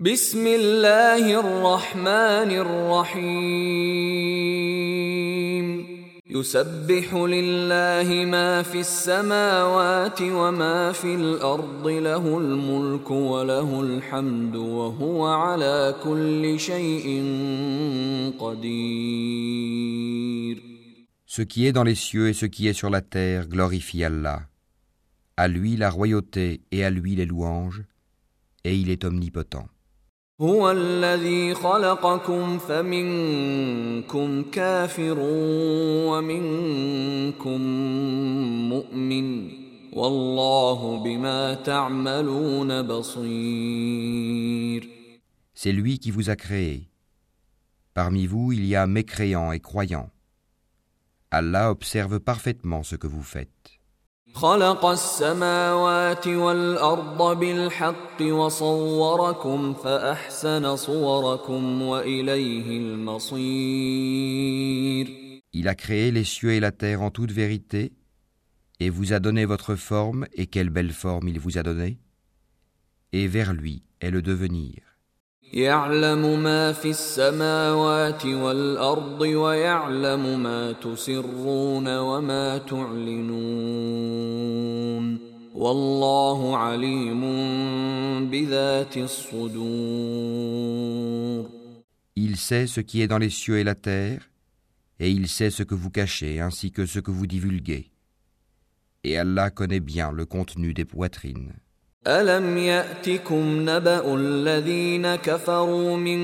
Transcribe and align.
بسم 0.00 0.46
الله 0.46 1.40
الرحمن 1.40 2.50
الرحيم 2.52 3.26
يسبح 6.26 7.14
لله 7.14 8.24
ما 8.24 8.62
في 8.62 8.80
السماوات 8.80 10.22
وما 10.22 10.92
في 10.92 11.14
الأرض 11.14 11.88
له 11.88 12.38
الملك 12.38 13.10
وله 13.10 13.80
الحمد 13.80 14.56
وهو 14.56 15.26
على 15.26 15.94
كل 16.04 16.60
شيء 16.60 17.24
قدير 18.38 19.56
Ce 21.24 21.40
qui 21.40 21.66
est 21.66 21.72
dans 21.72 21.84
les 21.84 21.94
cieux 21.94 22.28
et 22.28 22.34
ce 22.34 22.44
qui 22.44 22.68
est 22.68 22.74
sur 22.74 22.90
la 22.90 23.00
terre 23.00 23.48
glorifie 23.48 24.04
Allah. 24.04 24.42
À 25.38 25.48
lui 25.48 25.74
la 25.76 25.88
royauté 25.88 26.60
et 26.70 26.84
à 26.84 26.90
lui 26.90 27.16
les 27.16 27.24
louanges, 27.24 27.82
et 28.62 28.76
il 28.76 28.90
est 28.90 29.02
omnipotent. 29.06 29.70
هو 30.41 30.71
الذي 30.71 31.53
خلقكم 31.53 32.57
فمنكم 32.57 34.43
كافر 34.51 35.17
ومنكم 36.09 37.61
مؤمن 38.69 39.51
والله 39.93 41.03
بما 41.03 41.53
تعملون 41.53 42.81
بصير 42.81 44.21
C'est 45.53 45.71
lui 45.73 45.99
qui 45.99 46.09
vous 46.09 46.31
a 46.31 46.35
créé. 46.35 46.89
Parmi 47.93 48.25
vous, 48.25 48.51
il 48.51 48.65
y 48.65 48.75
a 48.75 48.87
mécréants 48.87 49.51
et 49.51 49.59
croyants. 49.59 50.09
Allah 51.29 51.69
observe 51.69 52.19
parfaitement 52.19 52.81
ce 52.81 52.95
que 52.95 53.05
vous 53.05 53.21
faites. 53.21 53.79
خلق 54.35 54.85
السماوات 54.85 56.27
والأرض 56.27 57.39
بالحق 57.39 58.21
وصوركم 58.21 59.73
فأحسن 59.73 60.75
صوركم 60.75 61.81
وإليه 61.81 62.77
المصير 62.77 63.91
Il 65.53 65.67
a 65.67 65.75
créé 65.75 66.11
les 66.11 66.23
cieux 66.23 66.53
et 66.53 66.61
la 66.61 66.71
terre 66.71 67.01
en 67.01 67.11
toute 67.11 67.31
vérité, 67.31 67.91
et 68.79 68.89
vous 68.89 69.11
a 69.13 69.19
donné 69.19 69.45
votre 69.45 69.75
forme, 69.75 70.25
et 70.33 70.47
quelle 70.47 70.69
belle 70.69 70.93
forme 70.93 71.27
il 71.27 71.39
vous 71.39 71.57
a 71.57 71.63
donnée, 71.63 71.99
et 73.11 73.27
vers 73.27 73.53
lui 73.53 73.83
est 73.99 74.11
le 74.11 74.21
devenir. 74.21 74.77
يعلم 75.55 76.43
ما 76.43 76.71
في 76.71 76.89
السماوات 76.89 78.25
والأرض 78.25 79.21
ويعلم 79.21 80.43
ما 80.43 80.71
تسرون 80.71 81.97
وما 81.97 82.57
تعلنون 82.57 83.31
والله 85.55 86.57
عليم 86.57 87.21
بذات 88.29 88.97
الصدور 88.97 89.91
Il 92.15 92.37
sait 92.37 92.67
ce 92.67 92.81
qui 92.81 93.01
est 93.01 93.07
dans 93.07 93.17
les 93.17 93.29
cieux 93.29 93.57
et 93.57 93.63
la 93.63 93.75
terre, 93.75 94.29
et 94.99 95.09
il 95.09 95.27
sait 95.27 95.49
ce 95.49 95.63
que 95.63 95.75
vous 95.75 95.89
cachez 95.89 96.39
ainsi 96.39 96.71
que 96.71 96.85
ce 96.85 96.99
que 96.99 97.11
vous 97.11 97.25
divulguez. 97.27 97.89
Et 99.03 99.17
Allah 99.17 99.49
connaît 99.49 99.79
bien 99.79 100.11
le 100.11 100.25
contenu 100.25 100.73
des 100.73 100.85
poitrines. 100.85 101.53
ألم 102.07 102.57
يأتكم 102.57 103.69
نبأ 103.69 104.15
الذين 104.15 105.15
كفروا 105.15 105.97
من 105.97 106.21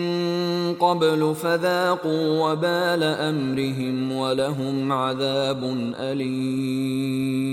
قبل 0.74 1.36
فذاقوا 1.36 2.52
وبال 2.52 3.04
أمرهم 3.04 4.12
ولهم 4.12 4.92
عذاب 4.92 5.64
أليم 6.00 7.48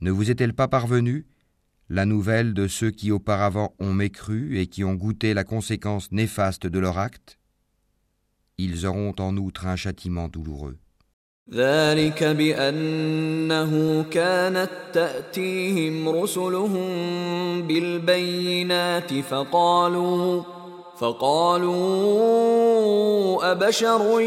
Ne 0.00 0.10
vous 0.10 0.30
est-elle 0.30 0.54
pas 0.54 0.68
parvenue 0.68 1.26
la 1.88 2.04
nouvelle 2.04 2.52
de 2.54 2.66
ceux 2.66 2.90
qui 2.90 3.12
auparavant 3.12 3.74
ont 3.78 3.92
mécru 3.92 4.58
et 4.58 4.66
qui 4.66 4.82
ont 4.82 4.94
goûté 4.94 5.34
la 5.34 5.44
conséquence 5.44 6.10
néfaste 6.10 6.66
de 6.66 6.78
leur 6.78 6.98
acte 6.98 7.38
Ils 8.58 8.86
auront 8.86 9.14
en 9.20 9.36
outre 9.36 9.66
un 9.66 9.76
châtiment 9.76 10.28
douloureux. 10.28 10.78
ذلك 11.53 12.23
بأنه 12.23 14.05
كانت 14.11 14.69
تأتيهم 14.93 16.09
رسلهم 16.09 16.87
بالبينات 17.61 19.13
فقالوا 19.13 20.41
فقالوا 20.97 21.71
أبشر 23.51 24.19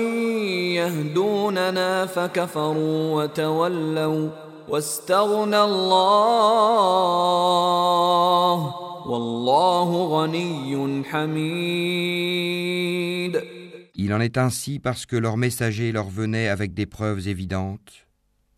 يهدوننا 0.75 2.07
فكفروا 2.07 3.23
وتولوا 3.23 4.29
واستغنى 4.69 5.63
الله 5.63 6.75
والله 9.07 10.05
غني 10.05 11.03
حميد. 11.05 12.35
Il 13.96 14.14
en 14.14 14.20
est 14.20 14.38
ainsi 14.38 14.80
parce 14.80 15.06
que 15.06 15.16
leurs 15.16 15.38
messagers 15.38 15.92
leur 15.92 16.10
venaient 16.10 16.48
avec 16.48 16.74
des 16.74 16.86
preuves 16.86 17.28
évidentes, 17.28 18.08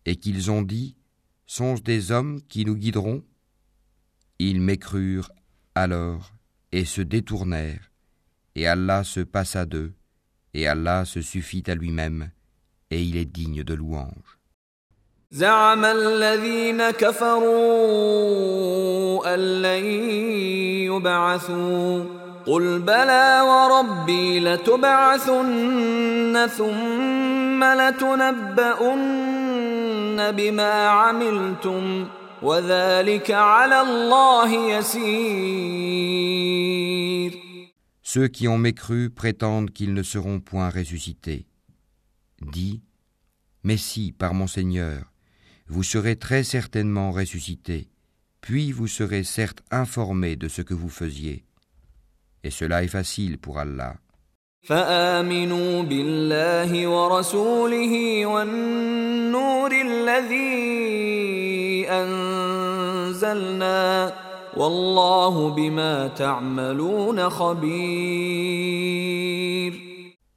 et 0.04 0.16
qu'ils 0.16 0.50
ont 0.50 0.62
dit 0.62 0.96
Sont-ce 1.46 1.82
des 1.82 2.12
hommes 2.12 2.40
qui 2.48 2.64
nous 2.64 2.76
guideront 2.76 3.22
Ils 4.38 4.60
m'écrurent 4.60 5.30
alors 5.74 6.32
et 6.72 6.84
se 6.84 7.02
détournèrent, 7.02 7.90
et 8.54 8.66
Allah 8.66 9.04
se 9.04 9.20
passa 9.20 9.66
d'eux, 9.66 9.92
et 10.54 10.66
Allah 10.66 11.04
se 11.04 11.20
suffit 11.20 11.64
à 11.66 11.74
lui-même, 11.74 12.30
et 12.90 13.02
il 13.02 13.16
est 13.16 13.24
digne 13.24 13.62
de 13.64 13.74
louange. 13.74 14.38
زعم 15.32 15.84
الذين 15.84 16.90
كفروا 16.90 17.54
أن 19.34 19.62
لن 19.62 19.84
يبعثوا 20.92 22.04
قل 22.46 22.78
بلى 22.78 23.40
وربي 23.40 24.40
لتبعثن 24.40 26.46
ثم 26.46 27.64
لتنبؤن 27.64 29.02
بما 30.30 30.88
عملتم 30.88 32.08
وذلك 32.42 33.30
على 33.30 33.80
الله 33.80 34.78
يسير 34.78 36.22
Ceux 38.04 38.28
qui 38.28 38.46
ont 38.46 38.58
mécru 38.58 39.08
prétendent 39.08 39.70
qu'ils 39.70 39.94
ne 39.94 40.02
seront 40.02 40.40
point 40.40 40.68
ressuscités. 40.68 41.46
Dis, 42.42 42.82
mais 43.64 43.78
si, 43.78 44.12
par 44.12 44.34
mon 44.34 44.46
Seigneur, 44.46 45.10
vous 45.66 45.82
serez 45.82 46.16
très 46.16 46.42
certainement 46.42 47.10
ressuscités, 47.10 47.88
puis 48.42 48.70
vous 48.70 48.88
serez 48.88 49.24
certes 49.24 49.62
informés 49.70 50.36
de 50.36 50.48
ce 50.48 50.60
que 50.60 50.74
vous 50.74 50.90
faisiez. 50.90 51.45
Et 52.44 52.50
cela 52.50 52.82
est 52.82 52.88
facile 52.88 53.38
pour 53.38 53.58
Allah. 53.58 53.96
فآمنوا 54.62 55.82
بالله 55.82 56.86
ورسوله 56.86 58.26
والنور 58.26 59.72
الذي 59.72 60.52
أنزلنا 61.90 63.82
والله 64.56 65.50
بما 65.50 66.08
تعملون 66.08 67.28
خبير 67.28 68.62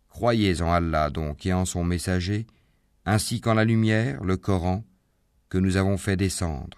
Croyez 0.10 0.62
en 0.62 0.72
Allah 0.72 1.10
donc 1.10 1.46
et 1.46 1.54
en 1.54 1.66
son 1.66 1.84
messager, 1.84 2.48
ainsi 3.06 3.42
qu'en 3.42 3.54
la 3.54 3.66
lumière, 3.66 4.24
le 4.24 4.38
Coran, 4.38 4.86
que 5.50 5.58
nous 5.58 5.76
avons 5.76 5.98
fait 5.98 6.16
descendre. 6.16 6.78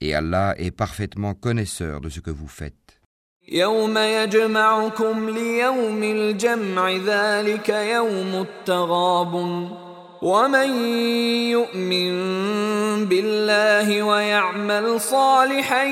Et 0.00 0.14
Allah 0.14 0.54
est 0.56 0.70
parfaitement 0.70 1.34
connaisseur 1.34 2.00
de 2.00 2.08
ce 2.08 2.20
que 2.20 2.30
vous 2.30 2.48
faites. 2.48 3.00
يوم 3.49 3.97
يجمعكم 3.97 5.29
ليوم 5.29 6.03
الجمع 6.03 6.91
ذلك 6.91 7.69
يوم 7.69 8.41
التغابن. 8.41 9.69
ومن 10.21 10.69
يؤمن 11.51 12.15
بالله 13.05 14.03
ويعمل 14.03 15.01
صالحا 15.01 15.83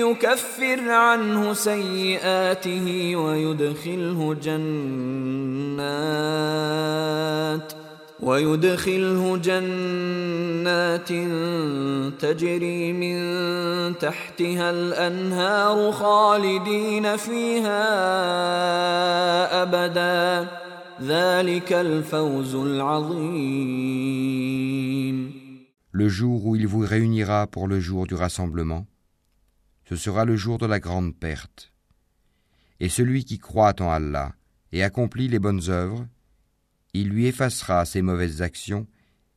يكفر 0.00 0.90
عنه 0.90 1.52
سيئاته 1.52 3.16
ويدخله 3.16 4.36
جنات. 4.42 5.84
ويدخله 8.23 9.37
جنات 9.37 11.09
تجري 12.21 12.93
من 12.93 13.17
تحتها 13.97 14.69
الانهار 14.69 15.91
خالدين 15.91 17.17
فيها 17.17 17.83
ابدا 19.63 20.47
ذلك 21.01 21.73
الفوز 21.73 22.55
العظيم 22.55 23.89
Le 25.91 26.07
jour 26.07 26.45
où 26.45 26.55
il 26.55 26.67
vous 26.67 26.85
réunira 26.85 27.47
pour 27.47 27.67
le 27.67 27.79
jour 27.79 28.05
du 28.05 28.13
rassemblement, 28.13 28.85
ce 29.89 29.95
sera 29.95 30.23
le 30.23 30.35
jour 30.35 30.59
de 30.59 30.67
la 30.67 30.79
grande 30.79 31.15
perte. 31.15 31.73
Et 32.79 32.89
celui 32.89 33.25
qui 33.25 33.39
croit 33.39 33.73
en 33.81 33.89
Allah 33.89 34.33
et 34.71 34.83
accomplit 34.83 35.27
les 35.27 35.39
bonnes 35.39 35.67
œuvres, 35.67 36.05
il 36.94 37.08
lui 37.08 37.26
effacera 37.26 37.84
ses 37.84 38.02
mauvaises 38.02 38.40
actions 38.40 38.86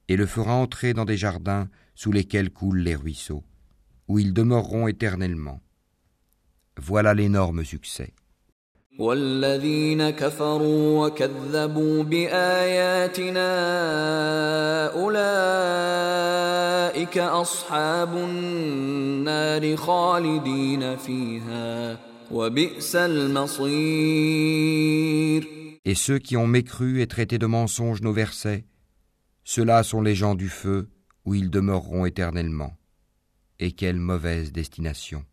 et 0.07 0.15
le 0.15 0.25
fera 0.25 0.54
entrer 0.54 0.94
dans 0.94 1.06
des 1.06 1.18
jardins 1.18 1.68
sous 1.95 2.12
lesquels 2.12 2.51
coulent 2.51 2.80
les 2.80 2.95
ruisseaux, 2.95 3.44
où 4.07 4.19
ils 4.19 4.33
demeureront 4.33 4.88
éternellement. 4.88 5.59
Voilà 6.77 7.13
l'énorme 7.13 7.65
succès 7.65 8.13
والذين 25.87 25.87
كفروا 25.87 25.87
وكذبوا 25.87 25.87
بآياتنا 25.87 25.87
أولئك 25.87 25.87
أصحاب 25.87 25.87
النار 25.87 25.87
خالدين 25.87 25.87
فيها 25.87 25.87
وبئس 25.87 25.87
المصير 25.87 25.87
Et 25.87 25.94
ceux 25.94 26.19
qui 26.19 26.37
ont 26.37 26.46
mécru 26.46 27.00
et 27.00 27.06
traité 27.06 27.38
de 27.38 27.46
mensonges 27.46 28.02
nos 28.02 28.12
versets, 28.12 28.64
ceux-là 29.44 29.82
sont 29.82 30.02
les 30.02 30.14
gens 30.14 30.34
du 30.34 30.49
feu 30.49 30.88
où 31.25 31.34
ils 31.34 31.50
demeureront 31.50 32.06
éternellement. 32.06 32.76
Et 33.58 33.72
quelle 33.72 33.96
mauvaise 33.96 34.52
destination. 34.52 35.25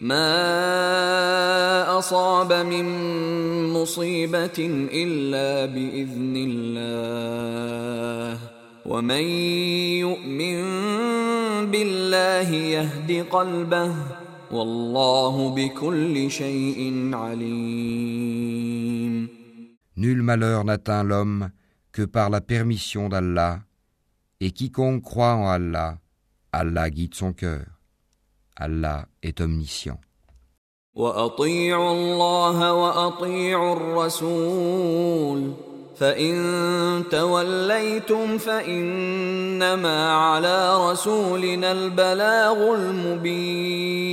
ما 0.00 1.98
أصاب 1.98 2.52
من 2.52 2.84
مصيبة 3.72 4.58
إلا 4.92 5.66
بإذن 5.66 6.34
الله 6.36 8.38
ومن 8.86 9.22
يؤمن 10.00 10.60
بالله 11.70 12.50
يهد 12.54 13.26
قلبه 13.30 13.94
والله 14.50 15.54
بكل 15.54 16.30
شيء 16.30 17.10
عليم 17.12 18.73
Nul 19.96 20.22
malheur 20.22 20.64
n'atteint 20.64 21.02
l'homme 21.04 21.50
que 21.92 22.02
par 22.02 22.30
la 22.30 22.40
permission 22.40 23.08
d'Allah, 23.08 23.60
et 24.40 24.50
quiconque 24.52 25.02
croit 25.02 25.34
en 25.34 25.48
Allah, 25.48 25.98
Allah 26.52 26.90
guide 26.90 27.14
son 27.14 27.32
cœur. 27.32 27.66
Allah 28.56 29.06
est 29.22 29.40
omniscient. 29.40 29.98
وأطيعوا 30.94 31.92
الله 31.92 32.72
وأطيعوا 32.74 33.76
الرسول 33.76 35.54
فإن 35.96 37.04
توليتم 37.10 38.38
فإنما 38.38 40.12
على 40.12 40.90
رسولنا 40.90 41.72
البلاغ 41.72 42.74
المبين 42.74 44.10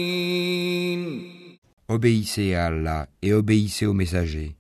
Obéissez 1.90 2.54
à 2.54 2.66
Allah 2.66 3.08
et 3.22 3.32
obéissez 3.34 3.86
aux 3.86 3.94
messagers. 3.94 4.58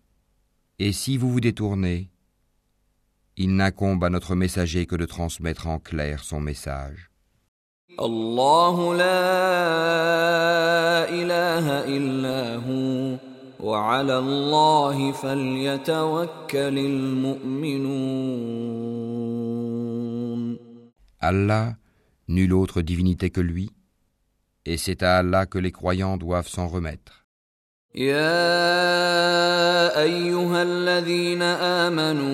Et 0.81 0.91
si 0.91 1.17
vous 1.17 1.31
vous 1.31 1.41
détournez, 1.41 2.09
il 3.35 3.55
n'incombe 3.55 4.03
à 4.03 4.09
notre 4.09 4.35
messager 4.35 4.85
que 4.85 4.95
de 4.95 5.05
transmettre 5.05 5.67
en 5.67 5.79
clair 5.79 6.23
son 6.23 6.39
message. 6.39 7.09
الله 7.99 8.95
لا 8.95 9.09
إله 11.09 11.65
إلا 11.97 12.55
هو 12.55 13.17
وعلى 13.59 14.17
الله 14.17 15.11
فليتوكل 15.11 16.77
المؤمنون 16.77 18.37
Allah, 21.19 21.75
nulle 22.27 22.53
autre 22.53 22.81
divinité 22.83 23.31
que 23.31 23.41
lui, 23.41 23.71
et 24.65 24.77
c'est 24.77 25.01
à 25.01 25.17
Allah 25.17 25.47
que 25.47 25.57
les 25.57 25.71
croyants 25.71 26.17
doivent 26.17 26.47
s'en 26.47 26.67
remettre. 26.67 27.20
يا 27.94 29.52
أيها 30.02 30.62
الذين 30.62 31.42
آمنوا 31.92 32.32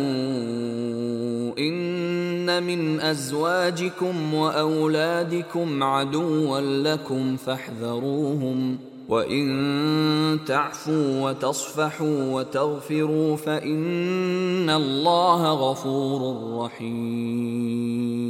إن 1.58 2.62
من 2.62 3.00
أزواجكم 3.00 4.34
وأولادكم 4.34 5.82
عدوا 5.82 6.60
لكم 6.60 7.36
فاحذروهم 7.36 8.78
وإن 9.08 10.38
تعفوا 10.46 11.30
وتصفحوا 11.30 12.32
وتغفروا 12.32 13.36
فإن 13.36 14.70
الله 14.70 15.52
غفور 15.52 16.64
رحيم 16.64 18.28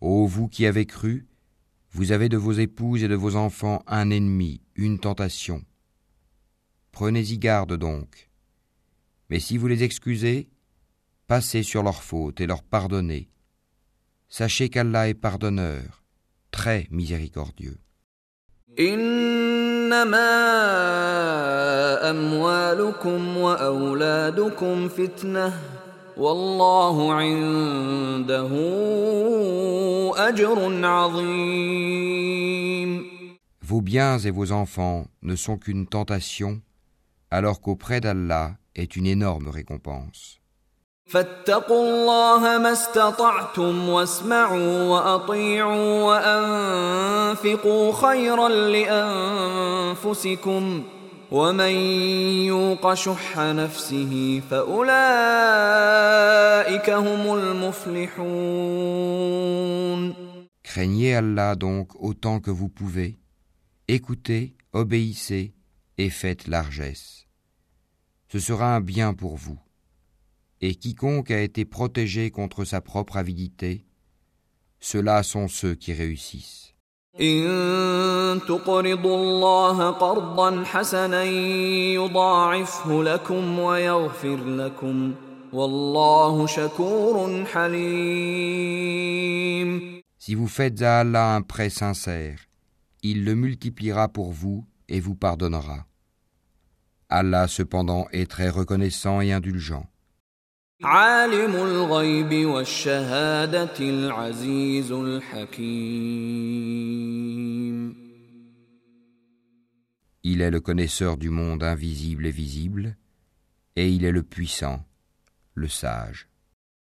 Ô 0.00 0.26
vous 0.26 0.48
qui 0.48 0.64
avez 0.64 0.86
cru, 0.86 1.26
vous 1.92 2.12
avez 2.12 2.28
de 2.30 2.36
vos 2.38 2.52
épouses 2.52 3.02
et 3.02 3.08
de 3.08 3.16
vos 3.16 3.34
enfants 3.36 3.82
un 3.86 4.10
ennemi, 4.10 4.60
une 4.76 4.98
tentation. 4.98 5.62
Prenez-y 6.92 7.38
garde 7.38 7.76
donc. 7.76 8.28
Mais 9.30 9.40
si 9.40 9.56
vous 9.58 9.68
les 9.68 9.84
excusez, 9.84 10.48
passez 11.26 11.62
sur 11.62 11.82
leurs 11.82 12.02
fautes 12.02 12.40
et 12.40 12.46
leur 12.46 12.62
pardonnez. 12.62 13.28
Sachez 14.28 14.68
qu'Allah 14.68 15.08
est 15.08 15.14
pardonneur, 15.14 16.02
très 16.50 16.86
miséricordieux. 16.90 17.78
Vos 33.62 33.80
biens 33.80 34.18
et 34.18 34.30
vos 34.30 34.52
enfants 34.52 35.06
ne 35.22 35.36
sont 35.36 35.56
qu'une 35.58 35.86
tentation 35.86 36.60
alors 37.31 37.61
qu'auprès 37.61 38.01
d'Allah 38.01 38.57
est 38.75 38.95
une 38.95 39.07
énorme 39.07 39.49
récompense. 39.49 40.39
فاتقوا 41.07 41.83
الله 41.83 42.57
ما 42.57 42.71
استطعتم 42.71 43.89
واسمعوا 43.89 44.83
وأطيعوا 44.83 46.03
وأنفقوا 46.03 47.91
خيرا 47.91 48.49
لأنفسكم 49.95 50.83
ومن 51.31 51.71
يوق 52.45 52.93
شح 52.93 53.37
نفسه 53.37 54.41
فأولئك 54.49 54.89
هم 56.89 57.33
المفلحون 57.35 58.65
Craignez 60.63 61.13
Allah 61.15 61.55
donc 61.55 61.87
autant 61.99 62.39
que 62.39 62.49
vous 62.51 62.69
pouvez, 62.69 63.19
écoutez, 63.87 64.55
obéissez 64.73 65.53
et 65.99 66.09
faites 66.09 66.47
largesse. 66.47 67.27
Ce 68.27 68.39
sera 68.39 68.75
un 68.75 68.81
bien 68.81 69.13
pour 69.13 69.35
vous. 69.37 69.59
Et 70.61 70.75
quiconque 70.75 71.31
a 71.31 71.41
été 71.41 71.65
protégé 71.65 72.31
contre 72.31 72.65
sa 72.65 72.81
propre 72.81 73.17
avidité, 73.17 73.85
ceux-là 74.79 75.23
sont 75.23 75.47
ceux 75.47 75.75
qui 75.75 75.93
réussissent. 75.93 76.75
إن 77.21 78.41
تقرضوا 78.47 79.17
الله 79.17 79.91
قرضا 79.91 80.63
حسنا 80.63 81.23
يضاعفه 81.93 83.03
لكم 83.03 83.59
ويغفر 83.59 84.35
لكم 84.35 85.13
والله 85.53 86.47
شكور 86.47 87.45
حليم 87.45 88.95
Si 90.17 90.33
vous 90.33 90.47
faites 90.47 90.81
à 90.81 90.99
Allah 91.01 91.35
un 91.35 91.41
prêt 91.43 91.69
sincère, 91.69 92.39
il 93.03 93.23
le 93.23 93.35
multipliera 93.35 94.07
pour 94.09 94.31
vous 94.33 94.65
et 94.89 94.99
vous 94.99 95.15
pardonnera. 95.15 95.85
Allah 97.10 97.48
cependant 97.48 98.06
est 98.12 98.30
très 98.30 98.48
reconnaissant 98.48 99.20
et 99.20 99.32
indulgent. 99.32 99.86
Il 110.22 110.40
est 110.40 110.50
le 110.50 110.60
connaisseur 110.60 111.16
du 111.16 111.30
monde 111.30 111.62
invisible 111.64 112.26
et 112.26 112.30
visible, 112.30 112.96
et 113.76 113.90
il 113.90 114.04
est 114.04 114.12
le 114.12 114.22
puissant, 114.22 114.84
le 115.54 115.68
sage. 115.68 116.29